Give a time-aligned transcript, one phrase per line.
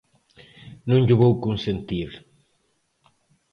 [0.89, 2.09] ¡Non llo vou consentir!